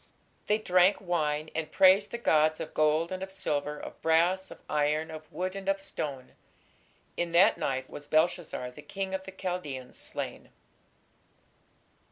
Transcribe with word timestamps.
They 0.47 0.57
drank 0.57 0.97
wine, 0.99 1.51
and 1.53 1.71
praised 1.71 2.09
the 2.09 2.17
gods 2.17 2.59
of 2.59 2.73
gold, 2.73 3.11
and 3.11 3.21
of 3.21 3.31
silver, 3.31 3.77
of 3.77 4.01
brass, 4.01 4.49
of 4.49 4.57
iron, 4.67 5.11
of 5.11 5.31
wood, 5.31 5.55
and 5.55 5.69
of 5.69 5.79
stone.... 5.79 6.31
In 7.17 7.33
that 7.33 7.59
night 7.59 7.87
was 7.87 8.07
Belshazzar 8.07 8.71
the 8.71 8.81
king 8.81 9.13
of 9.13 9.25
the 9.25 9.31
Chaldeans 9.31 9.99
slain. 9.99 10.49